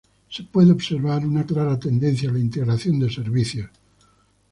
[0.29, 3.69] Se puede observar una clara tendencia a la integración de servicios.